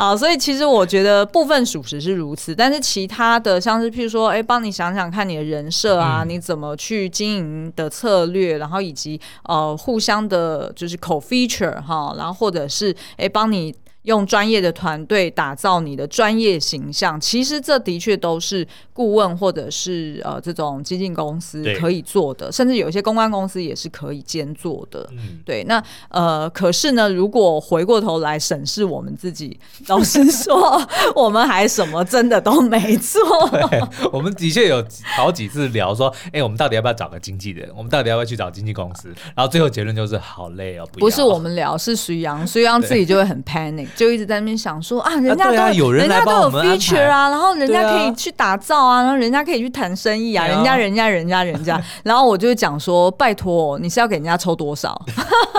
[0.00, 13.74] 好，所以其实我觉得部分属实是如此，但是其他的像是譬如说，哎，帮你想想看你的人设啊、嗯，你怎么去经营的策略，然后以及呃互相的就是口 feature 哈，然后或者是哎帮你。
[14.02, 25.06] 用专业的团队打造你的专业形象，其实这的确都是顾问或者是呃这种基金公司可以做的，甚至有一些公关公司也是可以兼做的。
[25.12, 29.58] 嗯、对，那呃，可是呢，如果回过头来审视我们自己，
[29.88, 30.80] 老实说，
[31.14, 33.20] 我们还什么真的都没做。
[34.10, 34.82] 我们的确有
[35.16, 37.70] 好几次聊说，哎、欸，我们到底要不要找个经纪人？
[37.76, 39.08] 我们到底要不要去找经纪公司？
[39.36, 40.88] 然后最后结论就是好累哦。
[40.90, 43.88] 不，不是我们聊，是徐阳，徐阳自己就会很 panic。
[43.96, 49.02] 就一直在那边想说啊，人家都、有人，人家都有 feature 啊，然后人家可以去打造啊，啊。
[49.02, 55.00] 然后人家可以去谈生意啊，人家人家人家人家， 然后我就讲说，拜托，你是要给人家抽多少？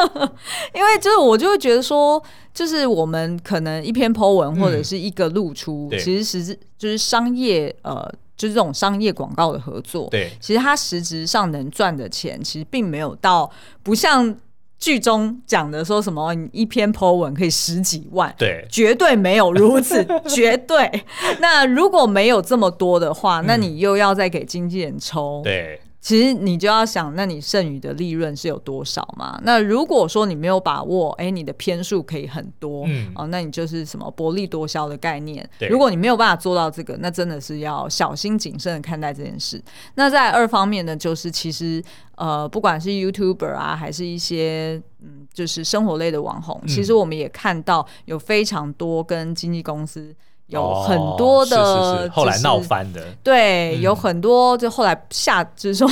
[0.73, 2.21] 因为就是我就会觉得说，
[2.53, 8.11] 就是我们可能一篇 po 文或者是一个露出，嗯、其实实质就是商业呃。
[8.37, 13.47] 就是这种商业广告的合作，对，其实它实质上能赚的钱，其实并没有到
[13.83, 14.35] 不像
[14.81, 21.03] 剧中讲的说什么，你一篇 po 文可以十几万，对，绝对没有如此， 绝对。
[21.39, 25.79] 那如果没有这么多的话，那你又要再给经纪人抽，对。
[26.01, 29.39] 其实你就要想，那你剩余的利润是有多少嘛？
[29.43, 35.47] 那如果说你没有把握，哎，你的篇数可以很多，嗯，哦，那你就是什么薄利多销的概念。
[35.69, 39.63] 如果你没有办法做到这个，那真的是要小心谨慎的看待这件事。
[39.93, 41.79] 那在二方面呢，就是其实
[42.15, 50.15] 呃，不管是 YouTuber 啊，还是一些嗯，就是生活类的网红，嗯，其实我们也看到有非常多跟经纪公司。
[50.51, 55.89] 有很多的，哦、是是是后来闹翻的，对，嗯、有很多就后来下，就是说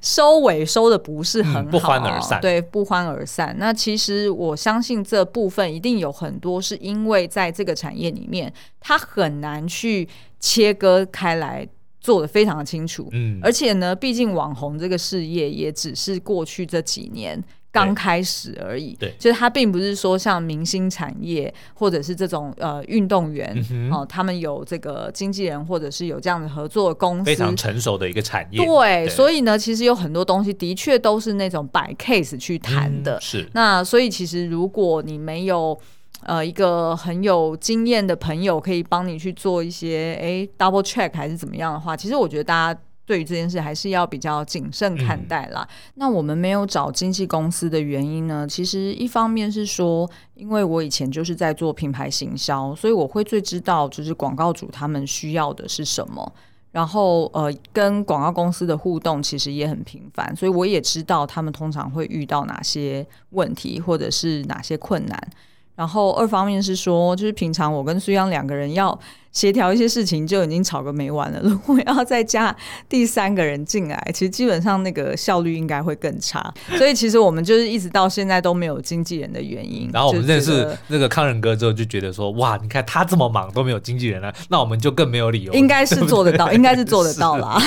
[0.00, 3.54] 收尾收的不是很好，嗯，不欢而散，对，不欢而散。
[3.58, 10.08] 那其实我相信这部分一定有很多是因为在这个产业里面，它很难去
[10.40, 11.68] 切割开来，
[12.00, 13.08] 做的非常的清楚。
[13.12, 17.42] 嗯，而且呢，毕竟网红这个事业也只是过去这几年。
[17.72, 28.58] 刚开始而已，对，就是它并不是说像明星产业或者是这种呃运动员、嗯、哦，他们有这个经纪人或者是有这样的合作的公司，非常成熟的一个产业。
[28.58, 33.20] 对，对，所以呢，其实有很多东西的确都是那种摆 case 去谈的、嗯。
[33.20, 35.78] 是，那所以其实如果你没有
[36.24, 42.80] 呃一个很有经验的朋友可以帮你去做一些哎 double check 还是怎么样的话，其实我觉得大家。
[43.10, 45.66] 对于这件事还是要比较谨慎看待啦。
[45.68, 48.46] 嗯、那我们没有找经纪公司的原因呢？
[48.48, 56.32] 其实一方面是说，因为我以前就是在做品牌行销，所以我会最知道就是广告主他们需要的是什么。
[56.70, 65.30] 然后呃，跟广告公司的互动其实也很频繁，所以我也知道他们通常会遇到哪些问题或者是哪些困难。
[65.74, 68.96] 然后二方面是说，就是平常我跟苏央两个人要。
[69.32, 72.54] 协调一些事情就已经吵个没完了，如果要再加
[72.88, 76.52] 第三个人进来，其实基本上那个效率应该会更差。
[76.76, 79.88] 所以其实我们就是一直到现在都没有经纪人的原因。
[79.92, 85.52] 然后我们认识那个康仁哥之后，就觉得说，哇，你看他这么忙都没有经纪人了，那我们就更没有理由。
[85.52, 87.60] 应该是做得到， 应该是做得到啦。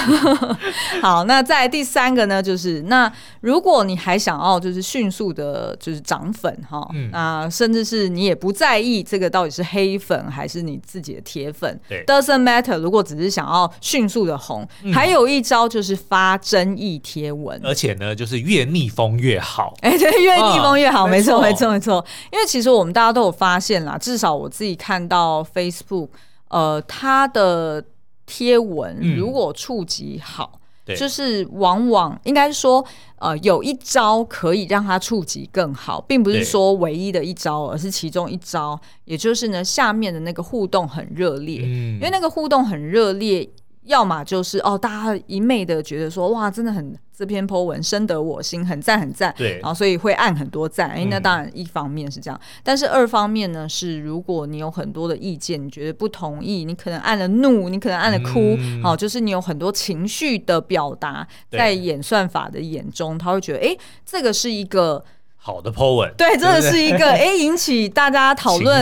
[1.02, 11.80] 好，那在第三个呢，就是那如果你还想要就是迅速的，就是涨粉哈，嗯，那甚至是你也不在意这个到底是黑粉还是你自己的铁粉。
[12.08, 12.78] ，doesn't matter。
[12.78, 19.74] 如果只是想要迅速的红，嗯，还有一招就是发争议贴文，而且呢，就是越逆风越好。
[19.82, 22.04] 哎，对，越逆风越好，啊，没错，没错，没错。
[22.32, 26.10] 因为其实我们大家都有发现啦，至少我自己看到 Facebook，
[26.50, 27.84] 呃，它的
[28.26, 30.52] 贴文如果触及好。
[30.56, 32.84] 嗯就是往往应该说，
[33.20, 38.80] 呃，有一招可以让它触及更好，并不是说唯一的一招，而是其中一招。
[39.06, 43.50] 也就是呢，下面的那个互动很热烈，嗯，因为那个互动很热烈。
[43.86, 50.90] 要么就是哦，大家一昧的觉得说哇，真的很这篇 po 文深得我心，很赞很赞，对，然后所以会按很多赞。
[50.90, 65.04] 哎、嗯，那当然一方面是这样，但是二方面呢是，如果你有很多的意见，你觉得不同意，你可能按了怒，你可能按了哭，好、嗯，就是你有很多情绪的表达，在演算法的眼中，他会觉得哎，这个是一个。
[65.46, 68.82] 好的 po 文，对，真的是一个哎，引起大家讨论，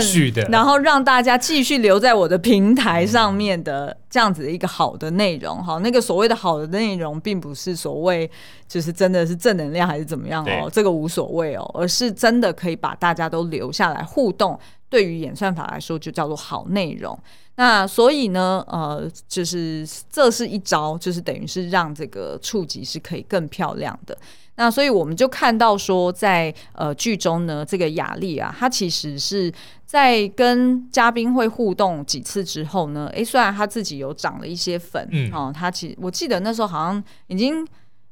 [0.51, 5.63] 然后让大家继续留在我的平台上面的这样子的一个好的内容。
[5.63, 8.29] 好，那个所谓的好的内容，并不是所谓
[8.67, 14.59] 就是真的是正能量还是怎么样哦，这个无所谓哦，而是真的可以把大家都留下来互动。
[14.87, 17.17] 对于演算法来说，就叫做好内容。
[17.55, 24.15] 那所以呢，呃，就是这是一招，就是等于是让这个触及是可以更漂亮的。
[24.55, 29.51] 那所以我们就看到说在，在呃剧中呢，这个雅丽啊，她其实是
[29.85, 37.65] 在跟嘉宾会互动几次之后呢，诶，虽然她自己有涨了一些粉，嗯，哦，她其实我记得那时候好像已经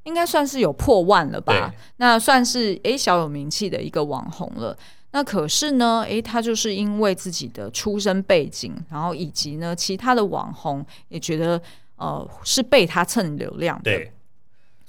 [0.03, 4.75] 应该算是有破万了吧，那算是诶小有名气的一个网红了。
[5.11, 11.61] 那可是呢，诶，她就是因为自己的出身背景，然后以及呢其他的网红也觉得
[11.97, 13.91] 呃是被她蹭流量的。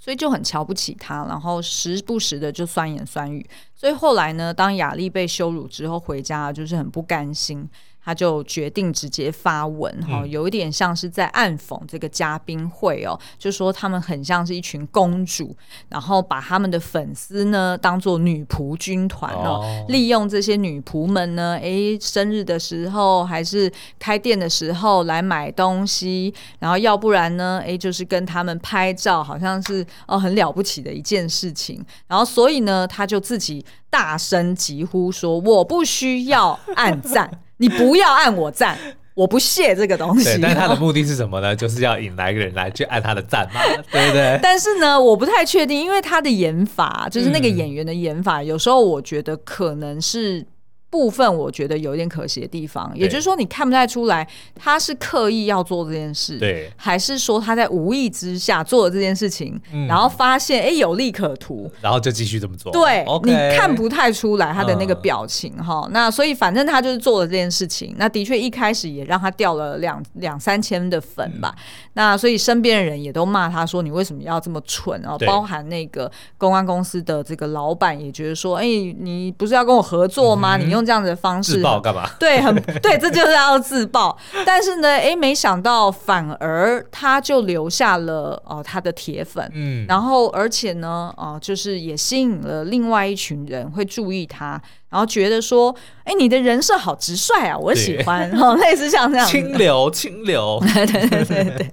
[0.01, 3.47] 所以就很瞧不起他，然后时不时的就酸言酸语。
[3.77, 7.69] 所以后来呢，当雅丽被羞辱之后回家，就是很不甘心，
[8.11, 15.55] 他就决定直接发文哈，有一点像是在暗讽这个嘉宾会哦，就说他们很像是一群公主，
[15.89, 37.31] 然后把他们的粉丝呢当做女仆军团哦，利用这些女仆们呢，哎，生日的时候还是开店的时候来买东西，然后要不然呢，哎，就是跟他们拍照，好像是哦很了不起的一件事情，然后所以呢，他就自己大声疾呼说：“我不需要暗赞。”
[37.61, 38.77] 你不要按我赞，
[39.15, 40.25] 我不屑这个东西。
[40.25, 41.55] 对，但他的目的是什么呢？
[41.57, 43.61] 就是要引来一个人来去按他的赞嘛，
[43.93, 44.39] 对不对？
[44.43, 50.45] 但是呢，我不太确定，因为他的演法，就是那个演员的演法，嗯、有时候我觉得可能是。
[50.91, 54.27] 部分我觉得有点可惜的地方，也就是说你看不太出来
[54.57, 62.73] 他是刻意要做这件事，对，还是说他在无意之下做了这件事情，嗯、然后发现哎、欸、有利可图，然后就继续这么做。
[62.73, 65.93] 对，Okay 你看不太出来他的那个表情哈、嗯。
[65.93, 71.55] 那所以反正他就是做了这件事情，那的确一开始也让他掉了两两三千的粉吧。
[71.57, 71.63] 嗯、
[71.93, 75.17] 那所以身边的人也都骂他说，你为什么要这么蠢啊？
[75.27, 80.57] 包含那个公关公司的这个老板也觉得说，哎、欸，你不是要跟我合作吗？
[80.57, 80.91] 嗯、你用。
[80.91, 82.09] 这样子的方式自爆干嘛？
[82.19, 84.17] 对，很对，这就是要自爆。
[84.45, 94.61] 但是呢，哎，没想到反而他就留下了哦、呃，他的铁粉，嗯，然后而且呢，哦、呃，就是也吸引了另外一群人会注意他。
[94.91, 95.75] 然后觉得说，
[96.05, 101.71] 哎，你的人设好直率啊，我喜欢，哈， 类似像这样清流，清流， 对对对对。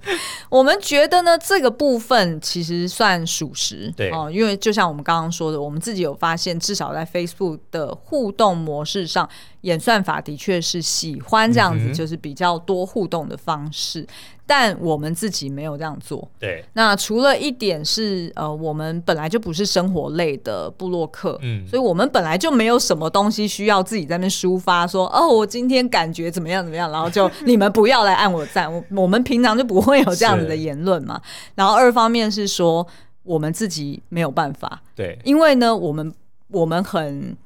[0.48, 4.10] 我们觉得呢，这个部分其实算属实，对。
[4.10, 9.28] 哦，因为就像我们刚刚说的，我们自己有发现，至少在 Facebook 的互动模式上，
[9.62, 14.06] 演算法的确是喜欢这样子，就是比较多互动的方式。
[14.48, 16.26] 但我们自己没有这样做。
[16.40, 31.20] 对，那除了一点是，呃，我们本来就不是生活类的部落客，嗯，所以我们本来就没有什么东西需要自己在那边抒发，说，哦，我今天感觉怎么样怎么样，然后就你们不要来按我赞，我我们平常就不会有这样子的言论嘛。
[31.54, 32.86] 然后二方面是说，
[33.24, 36.10] 我们自己没有办法，对，因为呢，我们
[36.48, 37.36] 我们很。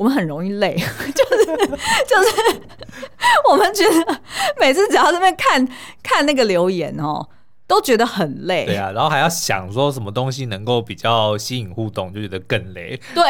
[0.00, 0.74] 我们很容易累，
[1.14, 2.60] 就是就是，
[3.50, 4.20] 我们觉得
[4.58, 5.68] 每次只要在那边看
[6.02, 7.28] 看那个留言哦，
[7.66, 8.64] 都觉得很累。
[8.64, 12.98] 对啊，然后还要想说什么东西能够比较吸引互动，就觉得更累。
[13.14, 13.22] 对，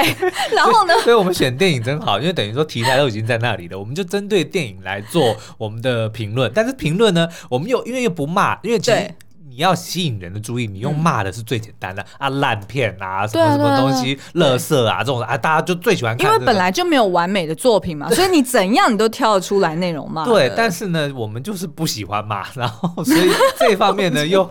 [0.55, 0.95] 然后呢？
[1.01, 6.53] 所以我们选电影真好，因为等于说题材都已经在那里了，我们就针对电影来做我们的评论。
[6.55, 9.13] 但是评论呢，我们又因为又不骂，因为其实。
[9.61, 16.33] 你要吸引人的注意，你用骂的是最简单的、嗯、啊，烂片啊，什么什么东西，垃圾啊，这种啊，大家就最喜欢看。
[16.33, 20.25] 因为本来就没有完美的作品嘛，所以你怎样你都挑得出来内容嘛。
[20.25, 24.43] 对，但是呢，我们就是不喜欢骂，然后所以这一方面呢， 又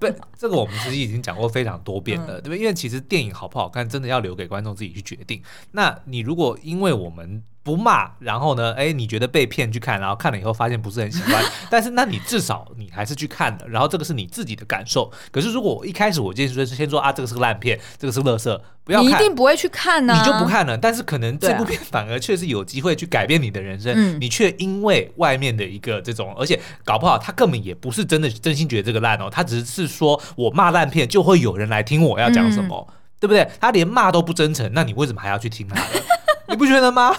[0.00, 2.58] 不，这个我们其实已经讲过非常多遍了，对不对？
[2.58, 5.40] 因为其实电影好不好看，真的要留给观众自己去决定。
[5.70, 7.40] 那你如果因为我们。
[7.66, 8.72] 不骂，然后呢？
[8.74, 15.10] 哎，你觉得被骗去看，然后看了以后发现不是很喜欢， 但是那你至少你还是去看的，然后这个是你自己的感受。
[15.32, 20.78] 可是如果我一开始我建议说先说啊，这个是个烂片，这个是垃圾，不要看，你一定不会去看呢、啊，你就不看了。
[20.78, 33.50] 但是可能这部片反而确实有机会去改变你的人生，啊、你却因为外面的一个这种，而且搞不好他根本也不是真的真心觉得这个烂哦，他只是说我骂烂片就会有人来听我要讲什么，嗯、对不对？
[33.60, 36.02] 他连骂都不真诚，那你为什么还要去听他的？
[36.48, 37.12] 你不觉得吗？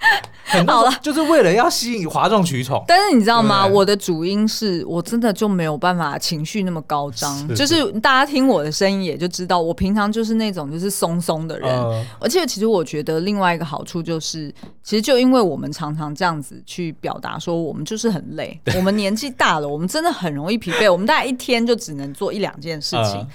[0.66, 2.82] 好了，就是为了要吸引哗众取宠。
[2.86, 3.66] 但是你知道吗？
[3.66, 7.54] 我的主因是我真的就没有办法情绪那么高涨。
[7.54, 11.68] 就是大家听我的声音也就知道，我平常就是那种就是松松的人。
[12.18, 14.50] 而且其实我觉得另外一个好处就是，
[14.82, 20.90] 其实就因为我们常常这样子去表达说，我们就是很累，我们年纪大了，我们真的很容易疲惫。
[20.90, 23.26] 我们大概一天就只能做一两件事情。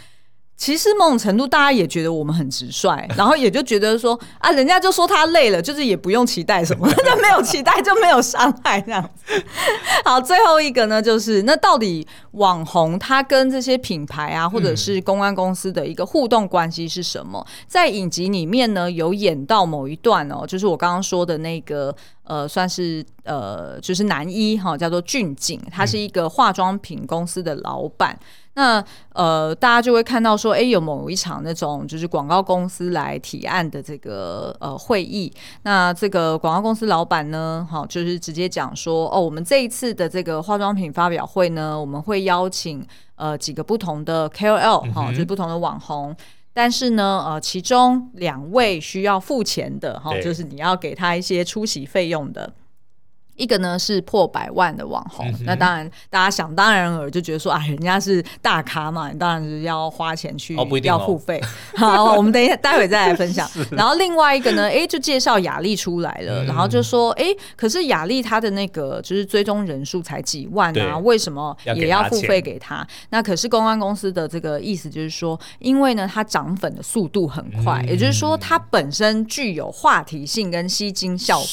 [0.55, 9.43] 其实某种程度，大家也觉得我们很直率， 然后也就觉得说啊，人家就说他累了，就是也不用期待什么， 就没有期待就没有伤害这样子。
[10.05, 17.45] 好，最后一个呢，就是那到底网红他跟这些品牌啊，或者是公关公司的一个互动关系是什么？
[17.67, 21.93] 在影集里面呢，有演到某一段哦，就是我刚刚说的那个
[22.23, 28.17] 呃，算是呃，就是男一哈，叫做俊景，他是一个化妆品公司的老板。
[28.55, 28.83] 那
[29.13, 35.33] 呃，大家就会看到说，哎，有某一场那种就是广告公司来提案的这个呃会议，
[35.63, 42.85] 那这个广告公司老板呢，好，就是直接讲说，哦，我们这一次的这个化妆品发表会呢，我们会邀请
[43.15, 46.15] 呃几个不同的 KOL 哈，就是不同的网红，
[46.53, 52.53] 但是呢，呃，其中两位需要付钱的哈，就是你要给他一些出席费用的。
[53.35, 61.41] 一个呢是破百万的网红，嗯、那当然大家想当然尔就觉得说啊，人家是大咖嘛，你当然是要花钱去，哦、要付费。
[61.75, 63.49] 好，我们等一下待会再来分享。
[63.71, 67.25] 然后另外一个呢，哎，就介绍雅丽出来了，嗯、然后就说，哎，
[67.55, 72.85] 可是雅丽她的那个就是追踪人数才几万啊，为什么也要付费给她？
[73.09, 81.47] 那可是公关公司的这个意思就是说，因为呢，她涨粉的速度很快，嗯、也就是说，她本身具有话题性跟吸睛效果，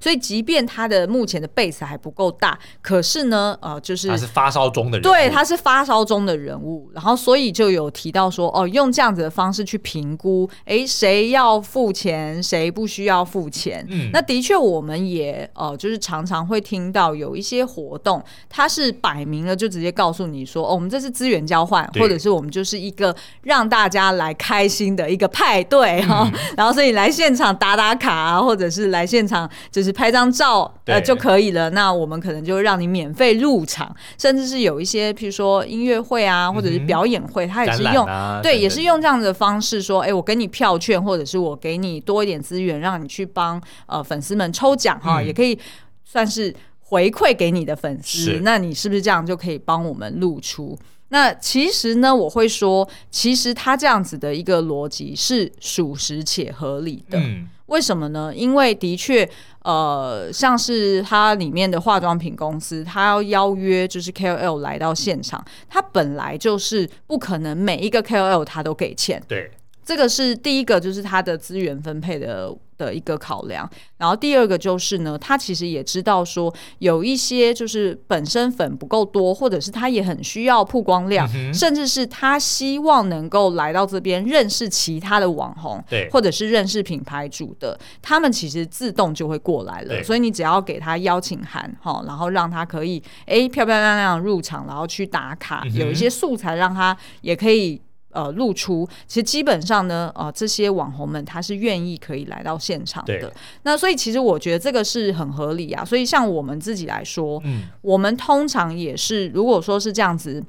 [0.00, 13.84] 所以即便她的目前的 base 还不够大，可是呢，呃，就是他是发烧中的人，对，他是发烧中的人物，然后所以就有提到说，哦，用这样子的方式去评估，哎，谁要付钱，谁不需要付钱。
[13.90, 31.70] 嗯，那的确，我们也呃，就是常常会听到有一些活动，它是摆明了就直接告诉你说，哦，我们这是资源交换，或者是我们就是一个让大家来开心的一个派对哈，嗯、然后所以来现场打打卡啊，或者是来现场就是拍张照呃就可以了。
[31.70, 38.06] 那我们可能就让你免费入场，甚至是有一些，譬如说音乐会啊，或者是表演会，他也是用
[38.42, 45.58] 对，也是用这样的方式说，哎，我给你票券，或者是我给你多一点资源，让你去帮呃粉丝们抽奖哈，也可以
[46.04, 48.40] 算是回馈给你的粉丝。
[48.42, 50.78] 那你是不是这样就可以帮我们露出？
[51.08, 57.20] 那其实呢，我会说，其实他这样子的一个逻辑是属实且合理的。
[57.66, 58.32] 为什么呢？
[58.34, 59.28] 因为的确，
[59.62, 69.22] 呃，像是它里面的化妆品公司，它要邀约就是 KOL 来到现场，它本来就是不可能每一个 KOL 它都给钱。
[69.26, 69.50] 对，
[69.84, 72.56] 这个是第一个，就是它的资源分配的。
[72.78, 73.68] 的一个考量，
[73.98, 90.02] 然后第二个就是呢，他其实也知道说有一些就是本身粉不够多，或者是他也很需要曝光量，嗯、甚至是他希望能够来到这边认识其他的网红，对，或者是认识品牌主的，他们其实自动就会过来了。
[90.02, 97.80] 所以你只要给他邀请函，哈，然后让他可以哎漂漂亮亮入场，然后去打卡，嗯、有一些素材让他也可以。
[98.16, 103.30] 呃，露出其实基本上呢，呃，这些网红们他是愿意可以来到现场的。
[103.64, 105.84] 那所以其实我觉得这个是很合理啊。
[105.84, 110.42] 所以像我们自己来说，嗯，我们通常也是，如果说是这样子。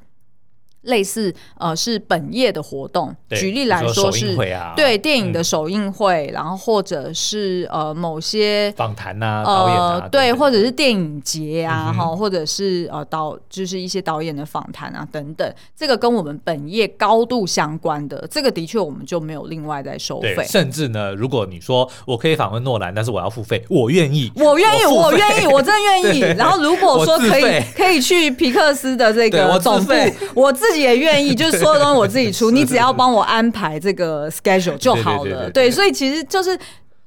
[0.88, 20.38] 类似呃是本业的活动，对举例来说是说、啊、对电影的首映会，嗯、然后或者是呃某些访谈啊，导演啊，呃、对，或者是电影节啊，哈、嗯，或者是呃导就是一些导演的访谈啊等等，这个跟我们本业高度相关的，这个的确我们就没有另外再收费。
[20.46, 26.20] 甚至呢，如果你说我可以访问诺兰，但是我要付费，我愿意，我愿意，我愿意，我真的愿意。
[26.40, 29.94] 然后如果说可以可以去皮克斯的这个总部，
[30.34, 30.77] 我自己。
[30.80, 35.50] 也愿意， 就是所有东西我自己出，你只要帮我安排这个 schedule 就好了。
[35.50, 36.58] 对，所以其实就是，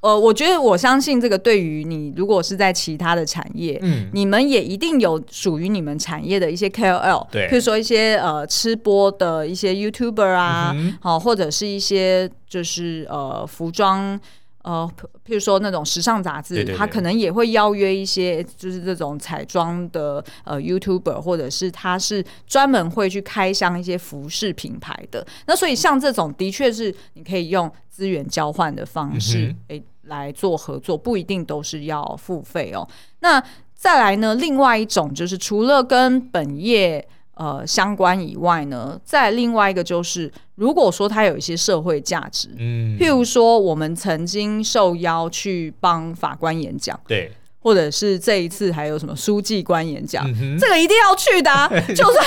[0.00, 14.18] 呃，我觉得我相信这个，对于你如果是在其他的产业，嗯，你们也一定有属于你们产业的一些 KOL，对，比如说一些呃吃播的一些 YouTuber 啊，好，或者是一些就是呃服装。
[14.62, 14.90] 呃，
[15.26, 25.26] 譬如说那种时尚杂志，对对对，他可能也会邀约一些就是这种彩妆的呃 YouTuber，或者是他是专门会去开箱一些服饰品牌的。
[25.46, 32.86] 那所以像这种的确是你可以用资源交换的方式诶、嗯欸、来做合作，不一定都是要付费哦。
[33.20, 33.42] 那
[33.74, 37.08] 再来呢，另外一种就是除了跟本业。
[37.34, 50.22] 呃，相关以外呢，再另外一个就是，如果说它有一些社会价值，嗯，譬如说我们曾经受邀去帮法官演讲，对，或者是这一次还有什么书记官演讲，
[50.58, 51.66] 这个一定要去的、啊，
[51.96, 52.24] 就算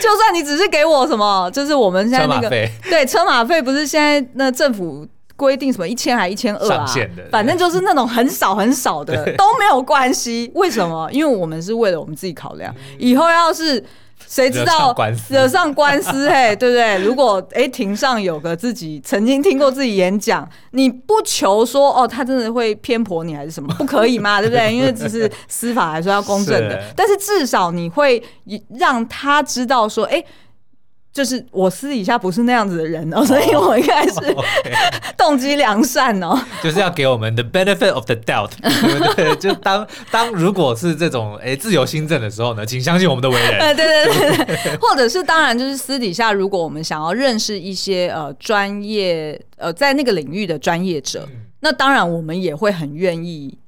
[0.00, 2.48] 就算你只是给我什么，就是我们现在那个
[2.88, 5.04] 对车马费，不是现在那政府
[5.34, 6.86] 规定什么一千还一千二啊，
[7.28, 11.10] 反正就是那种很少很少的 都没有关系，为什么？
[11.10, 13.84] 因为我们是为了我们自己考量，以后要是。
[14.28, 14.94] 谁知道
[15.30, 16.28] 惹上官司？
[16.28, 16.98] 嘿， 对不对？
[16.98, 23.74] 如果哎，庭上有个自己曾经听过自己演讲，你不求说哦，他真的会偏颇你还是什么？
[23.78, 24.72] 不可以嘛， 对不对？
[24.74, 28.22] 因为只是司法来说要公正的，是但是至少你会
[28.78, 30.22] 让他知道说，哎。
[31.18, 34.14] 就是我私底下不是那样子的人哦，所以我应该是
[35.18, 36.40] 动机良善哦。
[36.62, 39.34] 就是要给我们的 benefit of the doubt， 对不对？
[39.34, 43.58] 就当当如果是这种哎自由新政的时候呢，请相信我们的为人。
[43.58, 53.58] 对对对对，或者是当然就是私底下，如果我们想要认识一些呃专业呃在那个领域的专业者，那当然我们也会很愿意。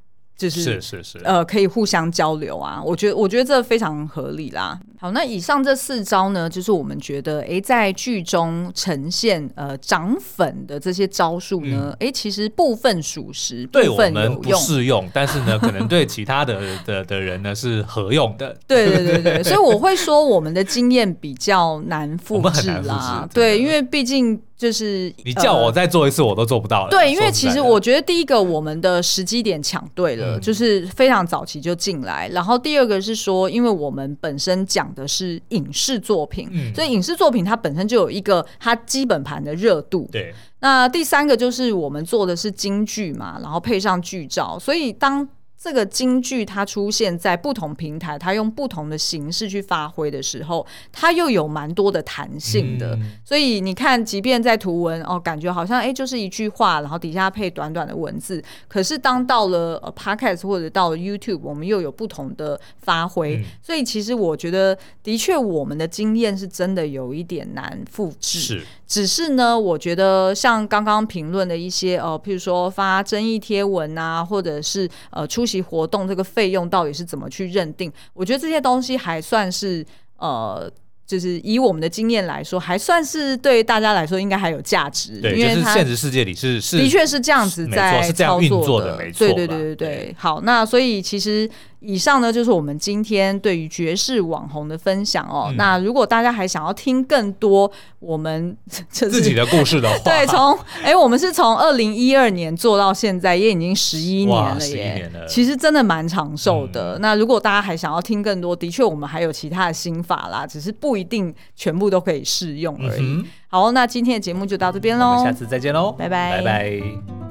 [0.41, 2.83] 就是是是是，呃，可以互相交流啊。
[2.83, 4.81] 我觉得我觉得这非常合理啦。
[4.99, 18.57] 好，那以上这四招呢，就是我们觉得，哎，在剧中呈现呃涨粉的这些招数呢，哎、嗯，其实部分属实，对部分有用，我们不适用，但是呢，可能对其他的的的人呢是合用的。
[18.67, 23.29] 对对对对，所以我会说我们的经验比较难复制啦。
[23.33, 24.41] 对，因为毕竟。
[24.61, 26.91] 就是你叫我再做一次，我都做不到了。
[26.91, 32.29] 对，因为其实我觉得第一个，我们的时机点抢对了，就是非常早期就进来。
[32.29, 40.07] 然后第二个是说，因为我们本身讲的是影视作品，所以影视作品它本身就有一个它基本盘的热度。
[40.13, 40.35] 对。
[40.61, 45.27] 那第三个就是我们做的是京剧嘛，然后配上剧照，所以当。
[45.63, 52.97] 这个京剧它出现在不同平台，它用不同的形式去发挥的时候，它又有蛮多的弹性的。
[52.97, 58.43] 嗯、所以你看，即便在图文哦，感觉好像哎，就是一句话，然后底下配短短的文字。
[58.69, 63.37] 可是当到了呃 Podcast 或者到了 YouTube，我们又有不同的发挥。
[63.37, 68.39] 嗯、所以其实我觉得，的确我们的经验是真的有一点难复制。
[68.39, 68.63] 是。
[68.91, 77.93] 只是呢，我觉得像刚刚评论的一些呃，譬如说发争议贴文啊，或者是呃出席活动这个费用到底是怎么去认定？
[78.15, 79.87] 我觉得这些东西还算是
[80.19, 80.69] 呃。
[81.07, 90.17] 就是以我们的经验来说，还算是对大家来说应该还有价值，对，因为现实世界里是是的确是这样子在操作的，没错，对对对对对。
[90.17, 91.51] 好，那所以其实
[91.81, 95.47] 以上呢就是我们今天对于爵士网红的分享哦。
[95.49, 98.57] 嗯、那如果大家还想要听更多我们
[98.91, 100.53] 自己的故事的话，对，从
[100.83, 105.27] 哎、欸、我们是从二零一二年做到现在，也已经十一年了耶，了。
[105.27, 106.97] 其实真的蛮长寿的。
[106.97, 113.01] 嗯、那如果大家还想要听更多，的确我们还有其他的心法啦，只是不一定全部都可以适用而已。
[113.01, 117.30] 嗯、好，那今天的节目就到这边喽，我们下次再见喽，拜拜，拜拜。